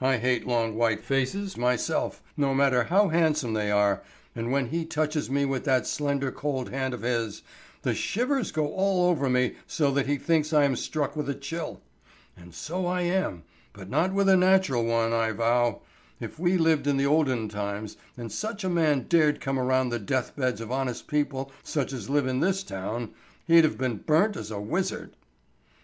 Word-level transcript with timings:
I 0.00 0.18
hate 0.18 0.46
long 0.46 0.76
white 0.76 1.00
faces, 1.00 1.56
myself, 1.56 2.22
no 2.36 2.54
matter 2.54 2.84
how 2.84 3.08
handsome 3.08 3.54
they 3.54 3.72
are, 3.72 4.04
and 4.32 4.52
when 4.52 4.68
he 4.68 4.84
touches 4.84 5.28
me 5.28 5.44
with 5.44 5.64
that 5.64 5.84
slender 5.84 6.30
cold 6.30 6.68
hand 6.70 6.94
of 6.94 7.02
his, 7.02 7.42
the 7.82 7.92
shivers 7.92 8.52
go 8.52 8.68
all 8.68 9.08
over 9.08 9.28
me 9.28 9.56
so 9.66 9.90
that 9.90 10.06
he 10.06 10.16
thinks 10.16 10.52
I 10.52 10.62
am 10.62 10.76
struck 10.76 11.16
with 11.16 11.28
a 11.28 11.34
chill. 11.34 11.82
And 12.36 12.54
so 12.54 12.86
I 12.86 13.00
am, 13.00 13.42
but 13.72 13.90
not 13.90 14.14
with 14.14 14.28
a 14.28 14.36
natural 14.36 14.84
one, 14.84 15.12
I 15.12 15.32
vow. 15.32 15.82
If 16.20 16.38
we 16.38 16.56
lived 16.56 16.86
in 16.86 16.96
the 16.96 17.06
olden 17.06 17.48
times 17.48 17.96
and 18.16 18.30
such 18.30 18.62
a 18.62 18.68
man 18.70 19.06
dared 19.08 19.40
come 19.40 19.58
around 19.58 19.88
the 19.88 19.98
death 19.98 20.36
beds 20.36 20.60
of 20.60 20.70
honest 20.70 21.08
people 21.08 21.50
such 21.64 21.92
as 21.92 22.08
live 22.08 22.28
in 22.28 22.38
this 22.38 22.62
town, 22.62 23.10
he'd 23.48 23.64
have 23.64 23.76
been 23.76 23.96
burnt 23.96 24.36
as 24.36 24.52
a 24.52 24.60
wizard." 24.60 25.16